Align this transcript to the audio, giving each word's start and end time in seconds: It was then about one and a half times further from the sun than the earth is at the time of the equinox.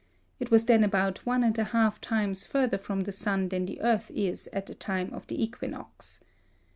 It 0.39 0.49
was 0.49 0.65
then 0.65 0.83
about 0.83 1.27
one 1.27 1.43
and 1.43 1.55
a 1.59 1.63
half 1.65 2.01
times 2.01 2.43
further 2.43 2.79
from 2.79 3.01
the 3.01 3.11
sun 3.11 3.49
than 3.49 3.67
the 3.67 3.79
earth 3.81 4.09
is 4.15 4.49
at 4.51 4.65
the 4.65 4.73
time 4.73 5.13
of 5.13 5.27
the 5.27 5.39
equinox. 5.43 6.21